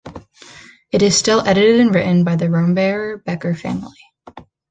It 0.91 1.03
is 1.03 1.15
still 1.15 1.41
edited 1.47 1.79
and 1.79 1.93
written 1.93 2.23
by 2.23 2.35
the 2.35 2.45
Rombauer-Becker 2.47 3.53
family. 3.53 3.99